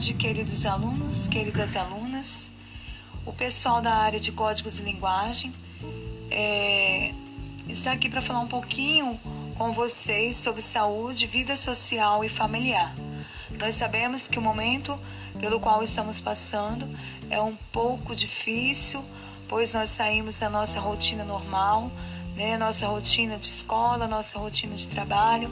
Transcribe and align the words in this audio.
tarde, 0.00 0.14
queridos 0.14 0.64
alunos, 0.64 1.28
queridas 1.28 1.76
alunas, 1.76 2.50
o 3.26 3.34
pessoal 3.34 3.82
da 3.82 3.92
área 3.92 4.18
de 4.18 4.32
códigos 4.32 4.80
e 4.80 4.82
linguagem 4.82 5.52
é, 6.30 7.12
está 7.68 7.92
aqui 7.92 8.08
para 8.08 8.22
falar 8.22 8.40
um 8.40 8.48
pouquinho 8.48 9.20
com 9.58 9.72
vocês 9.72 10.36
sobre 10.36 10.62
saúde, 10.62 11.26
vida 11.26 11.54
social 11.54 12.24
e 12.24 12.30
familiar. 12.30 12.94
Nós 13.58 13.74
sabemos 13.74 14.26
que 14.26 14.38
o 14.38 14.42
momento 14.42 14.98
pelo 15.38 15.60
qual 15.60 15.82
estamos 15.82 16.18
passando 16.18 16.88
é 17.28 17.38
um 17.38 17.54
pouco 17.70 18.16
difícil, 18.16 19.04
pois 19.50 19.74
nós 19.74 19.90
saímos 19.90 20.38
da 20.38 20.48
nossa 20.48 20.80
rotina 20.80 21.24
normal, 21.24 21.92
né, 22.36 22.56
nossa 22.56 22.86
rotina 22.86 23.36
de 23.36 23.46
escola, 23.46 24.06
nossa 24.06 24.38
rotina 24.38 24.74
de 24.74 24.88
trabalho 24.88 25.50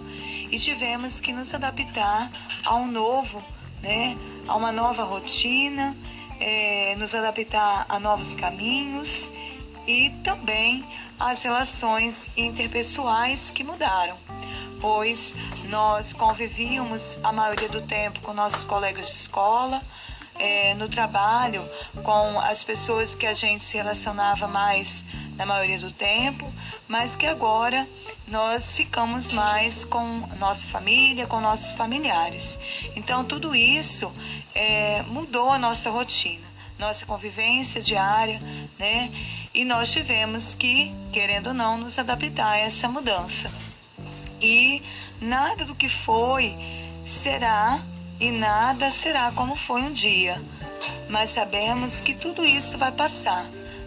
e 0.51 0.57
tivemos 0.57 1.21
que 1.21 1.35
nos 1.35 1.53
adaptar 1.53 2.31
a 2.65 2.77
um 2.77 2.91
novo, 2.91 3.45
né, 3.83 4.17
a 4.49 4.57
uma 4.57 4.73
nova 4.73 5.05
rotina, 5.05 5.97
é, 6.41 6.97
nos 6.97 7.15
adaptar 7.15 7.85
a 7.89 8.01
novos 8.01 8.35
caminhos 8.35 9.31
e 9.87 10.11
também 10.25 10.85
as 11.21 11.43
relações 11.43 12.31
interpessoais 12.37 13.51
que 13.51 13.63
mudaram, 13.63 14.17
pois 14.81 15.35
nós 15.69 16.13
convivíamos 16.13 17.19
a 17.23 17.33
maioria 17.33 17.69
do 17.69 17.83
tempo 17.83 18.21
com 18.21 18.33
nossos 18.33 18.65
colegas 18.65 19.07
de 19.07 19.13
escola, 19.13 19.83
é, 20.39 20.75
no 20.75 20.89
trabalho, 20.89 21.69
com 22.03 22.41
as 22.41 22.63
pessoas 22.63 23.15
que 23.15 23.27
a 23.27 23.33
gente 23.33 23.63
se 23.63 23.77
relacionava 23.77 24.47
mais 24.47 25.05
na 25.37 25.45
maioria 25.45 25.79
do 25.79 25.91
tempo, 25.91 26.51
mas 26.87 27.17
que 27.17 27.27
agora 27.27 27.87
nós 28.29 28.73
ficamos 28.73 29.33
mais 29.33 29.85
com 29.85 30.05
nossa 30.39 30.67
família, 30.67 31.27
com 31.27 31.41
nossos 31.41 31.73
familiares. 31.73 32.59
Então, 32.95 33.25
tudo 33.25 33.55
isso 33.55 34.13
é, 34.59 35.03
mudou 35.07 35.53
a 35.53 35.59
nossa 35.59 35.89
rotina, 35.89 36.45
nossa 36.81 37.07
convivência 37.07 37.81
diária, 37.81 38.41
né? 38.77 39.09
E 39.55 39.65
nós 39.65 39.93
tivemos 39.93 40.53
que, 40.53 40.93
querendo 41.13 41.49
ou 41.49 41.55
não, 41.55 41.79
nos 41.79 41.97
adaptar 41.97 42.55
a 42.55 42.59
essa 42.59 42.89
mudança. 42.89 43.53
E 44.43 44.83
nada 45.21 45.65
do 45.65 45.77
que 45.77 45.89
foi 45.89 46.57
será 47.07 47.81
e 48.19 48.33
nada 48.33 48.91
será 48.91 49.31
como 49.31 49.55
foi 49.55 49.83
um 49.83 49.93
dia. 49.93 50.43
Mas 51.09 51.31
sabemos 51.31 52.01
que 52.01 52.13
tudo 52.13 52.45
isso 52.45 52.77
vai 52.77 52.91
passar, 52.91 53.45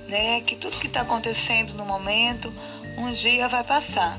né? 0.08 0.40
Que 0.40 0.56
tudo 0.56 0.80
que 0.80 0.88
está 0.88 1.02
acontecendo 1.02 1.74
no 1.74 1.86
momento 1.86 2.52
um 2.98 3.12
dia 3.12 3.50
vai 3.50 3.66
passar. 3.66 4.18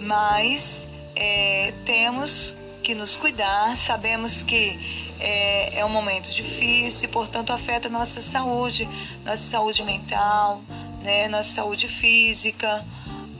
Mas 0.00 0.88
é, 1.14 1.72
temos 1.84 2.56
que 2.82 2.96
nos 2.96 3.16
cuidar, 3.16 3.76
sabemos 3.76 4.42
que 4.42 4.97
é, 5.20 5.78
é, 5.78 5.84
um 5.84 5.88
momento 5.88 6.30
difícil, 6.30 7.08
portanto 7.08 7.52
afeta 7.52 7.88
nossa 7.88 8.20
saúde, 8.20 8.88
nossa 9.24 9.42
saúde 9.42 9.82
mental, 9.82 10.62
né, 11.02 11.28
nossa 11.28 11.50
saúde 11.50 11.88
física, 11.88 12.84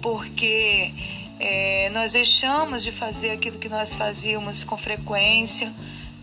porque 0.02 0.92
é, 1.38 1.90
nós 1.90 2.12
deixamos 2.12 2.82
de 2.82 2.92
fazer 2.92 3.30
aquilo 3.30 3.58
que 3.58 3.68
nós 3.68 3.94
fazíamos 3.94 4.64
com 4.64 4.76
frequência, 4.76 5.72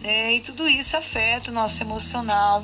né, 0.01 0.33
e 0.35 0.39
tudo 0.39 0.67
isso 0.67 0.97
afeta 0.97 1.51
o 1.51 1.53
nosso 1.53 1.81
emocional 1.81 2.63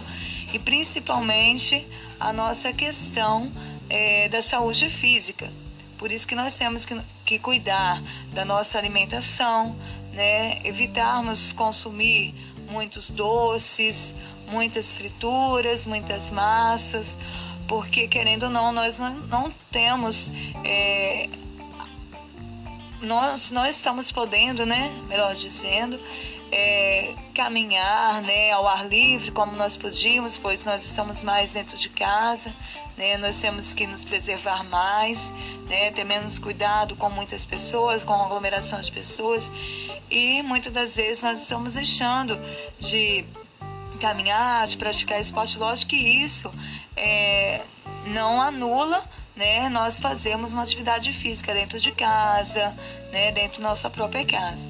e 0.54 0.60
principalmente 0.60 1.86
a 2.20 2.32
nossa 2.34 2.72
questão 2.74 3.52
é, 3.90 4.30
da 4.30 4.42
saúde 4.42 4.90
física. 4.90 5.50
Por 5.98 6.12
isso 6.12 6.28
que 6.28 6.34
nós 6.34 6.58
temos 6.58 6.86
que, 6.86 7.00
que 7.26 7.38
cuidar 7.38 8.02
da 8.34 8.44
nossa 8.44 8.78
alimentação, 8.78 9.76
né? 10.14 10.60
evitarmos 10.66 11.54
consumir 11.54 12.34
muitos 12.72 13.12
doces, 13.12 14.16
muitas 14.48 14.94
frituras, 14.94 15.86
muitas 15.86 16.32
massas, 16.32 17.18
porque 17.68 18.08
querendo 18.08 18.44
ou 18.44 18.50
não, 18.50 18.72
nós 18.72 18.98
não, 19.00 19.54
temos. 19.72 20.32
É, 20.64 21.30
nós 23.02 23.52
não 23.52 23.66
estamos 23.66 24.12
podendo, 24.12 24.66
né? 24.66 24.92
Melhor 25.08 25.34
dizendo, 25.36 26.00
é, 26.52 27.14
caminhar 27.34 28.22
né, 28.24 28.52
ao 28.52 28.68
ar 28.68 28.88
livre 28.88 29.32
como 29.32 29.54
nós 29.54 29.78
podíamos, 29.78 30.36
pois 30.38 30.66
nós 30.66 30.86
estamos 30.86 31.24
mais 31.24 31.52
dentro 31.54 31.78
de 31.78 31.90
casa, 31.90 32.54
né, 32.98 33.18
nós 33.18 33.38
temos 33.38 33.74
que 33.74 33.88
nos 33.88 34.04
preservar 34.04 34.64
mais, 34.66 35.34
né, 35.68 35.92
ter 35.92 36.04
menos 36.04 36.38
cuidado 36.38 36.96
com 36.96 37.10
muitas 37.10 37.46
pessoas, 37.46 38.04
com 38.04 38.14
aglomeração 38.14 38.82
de 38.82 38.92
pessoas, 38.92 39.52
e 40.10 40.44
muitas 40.44 40.74
das 40.74 40.98
vezes 40.98 41.24
nós 41.24 41.42
estamos 41.42 41.76
deixando 41.76 42.38
de 42.80 43.24
caminhar, 44.02 44.68
de 44.68 44.76
praticar 44.76 45.22
esporte. 45.22 45.58
Lógico 45.58 45.92
que 45.92 45.96
isso 45.96 46.52
é, 46.98 47.62
não 48.08 48.42
anula 48.42 49.04
né, 49.34 49.70
nós 49.70 49.98
fazemos 49.98 50.52
uma 50.52 50.64
atividade 50.64 51.14
física 51.14 51.54
dentro 51.54 51.80
de 51.80 51.94
casa, 51.94 52.76
né, 53.14 53.32
dentro 53.32 53.62
da 53.62 53.70
nossa 53.70 53.90
própria 53.90 54.26
casa 54.26 54.68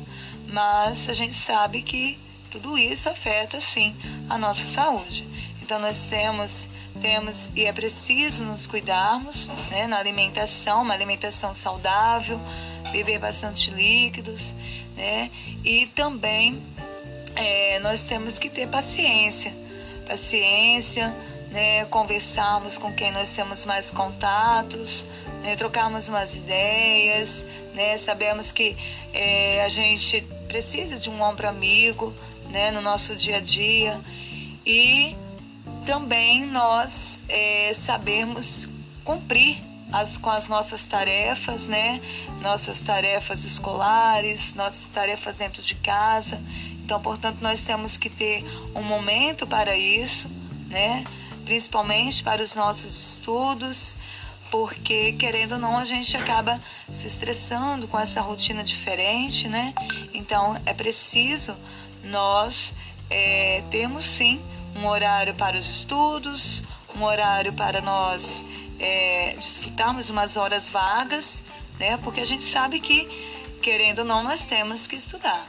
mas 0.52 1.10
a 1.10 1.14
gente 1.14 1.34
sabe 1.34 1.82
que 1.82 2.20
tudo 2.52 2.78
isso 2.78 3.10
afeta 3.10 3.60
sim 3.60 3.96
a 4.30 4.38
nossa 4.38 4.66
saúde. 4.66 5.26
Então 5.62 5.80
nós 5.80 6.08
temos 6.08 6.70
temos 7.02 7.52
e 7.56 7.66
é 7.66 7.74
preciso 7.74 8.44
nos 8.44 8.68
cuidarmos 8.68 9.48
né, 9.70 9.88
na 9.88 9.98
alimentação, 9.98 10.84
uma 10.84 10.94
alimentação 10.94 11.54
saudável, 11.54 12.40
beber 12.92 13.18
bastante 13.18 13.72
líquidos, 13.72 14.54
né? 14.96 15.32
E 15.64 15.88
também 15.88 16.62
é, 17.36 17.80
nós 17.80 18.04
temos 18.04 18.38
que 18.38 18.50
ter 18.50 18.68
paciência, 18.68 19.54
paciência, 20.06 21.16
né? 21.52 21.86
Conversarmos 21.86 22.78
com 22.78 22.94
quem 22.94 23.12
nós 23.12 23.36
temos 23.36 23.66
mais 23.66 23.92
contatos, 23.92 25.06
né, 25.42 25.56
trocarmos 25.56 26.10
umas 26.10 26.36
ideias, 26.36 27.46
né? 27.74 27.98
Sabemos 27.98 28.52
que 28.52 28.76
é, 29.14 29.64
a 29.64 29.70
gente 29.70 30.22
precisa 30.48 30.98
de 30.98 31.10
um 31.10 31.22
ombro 31.22 31.48
amigo, 31.48 32.14
né, 32.50 32.72
no 32.72 32.82
nosso 32.82 33.16
dia 33.16 33.38
a 33.38 33.40
dia 33.40 34.00
e 34.66 35.16
também 35.86 36.46
nós 36.46 37.22
é, 37.28 37.74
sabermos 37.74 38.68
cumprir 39.04 39.58
as, 39.92 40.18
com 40.18 40.30
as 40.30 40.48
nossas 40.48 40.86
tarefas, 40.86 41.68
né, 41.68 42.00
nossas 42.42 42.80
tarefas 42.80 43.44
escolares, 43.44 44.54
nossas 44.54 44.88
tarefas 44.88 45.36
dentro 45.38 45.62
de 45.62 45.76
casa. 45.76 46.42
Então, 46.84 47.02
portanto, 47.02 47.40
nós 47.42 47.64
temos 47.64 47.98
que 47.98 48.10
ter 48.10 48.44
um 48.76 48.84
momento 48.84 49.48
para 49.48 49.76
isso, 49.76 50.30
né, 50.68 51.04
principalmente 51.46 52.24
para 52.24 52.42
os 52.42 52.56
nossos 52.56 52.96
estudos 52.96 53.98
porque 54.52 55.14
querendo 55.14 55.54
ou 55.54 55.58
não 55.58 55.78
a 55.78 55.86
gente 55.86 56.16
acaba 56.18 56.62
se 56.92 57.08
estressando 57.08 57.88
com 57.88 57.98
essa 57.98 58.20
rotina 58.20 58.64
diferente, 58.64 59.48
né? 59.48 59.74
Então 60.14 60.62
é 60.66 60.74
preciso 60.74 61.56
nós 62.04 62.74
é, 63.10 63.64
termos 63.72 64.04
sim 64.04 64.42
um 64.76 64.86
horário 64.86 65.34
para 65.36 65.58
os 65.58 65.68
estudos, 65.70 66.62
um 66.96 67.04
horário 67.04 67.54
para 67.54 67.82
nós 67.82 68.44
é, 68.78 69.34
desfrutarmos 69.38 70.10
umas 70.10 70.36
horas 70.36 70.70
vagas, 70.70 71.42
né? 71.80 71.98
Porque 72.04 72.20
a 72.20 72.26
gente 72.26 72.44
sabe 72.44 72.82
que 72.82 73.08
querendo 73.62 74.00
ou 74.00 74.06
não 74.06 74.22
nós 74.22 74.44
temos 74.44 74.86
que 74.86 74.98
estudar, 74.98 75.48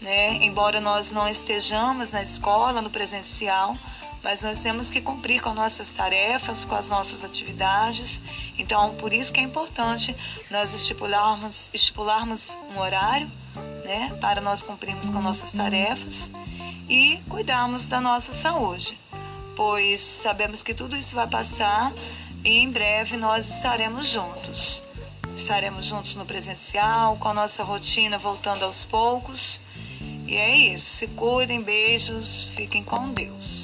né? 0.00 0.36
Embora 0.44 0.80
nós 0.80 1.10
não 1.10 1.28
estejamos 1.28 2.12
na 2.12 2.22
escola, 2.22 2.80
no 2.80 2.90
presencial, 2.90 3.76
mas 4.24 4.42
nós 4.42 4.58
temos 4.58 4.88
que 4.88 5.02
cumprir 5.02 5.42
com 5.42 5.52
nossas 5.52 5.90
tarefas, 5.90 6.64
com 6.64 6.74
as 6.74 6.88
nossas 6.88 7.22
atividades. 7.22 8.22
Então, 8.58 8.94
por 8.94 9.12
isso 9.12 9.30
que 9.30 9.38
é 9.38 9.42
importante 9.42 10.16
nós 10.50 10.72
estipularmos, 10.72 11.70
estipularmos 11.74 12.56
um 12.74 12.80
horário, 12.80 13.30
né, 13.84 14.16
para 14.22 14.40
nós 14.40 14.62
cumprirmos 14.62 15.10
com 15.10 15.20
nossas 15.20 15.52
tarefas 15.52 16.30
e 16.88 17.20
cuidarmos 17.28 17.86
da 17.86 18.00
nossa 18.00 18.32
saúde, 18.32 18.98
pois 19.54 20.00
sabemos 20.00 20.62
que 20.62 20.72
tudo 20.72 20.96
isso 20.96 21.14
vai 21.14 21.28
passar 21.28 21.92
e 22.42 22.58
em 22.58 22.70
breve 22.70 23.18
nós 23.18 23.48
estaremos 23.48 24.08
juntos. 24.08 24.82
Estaremos 25.36 25.84
juntos 25.84 26.14
no 26.14 26.24
presencial, 26.24 27.16
com 27.18 27.28
a 27.28 27.34
nossa 27.34 27.62
rotina 27.62 28.16
voltando 28.16 28.64
aos 28.64 28.84
poucos. 28.84 29.60
E 30.26 30.36
é 30.36 30.56
isso. 30.56 30.84
Se 30.84 31.06
cuidem, 31.08 31.60
beijos, 31.60 32.44
fiquem 32.54 32.82
com 32.84 33.10
Deus. 33.10 33.63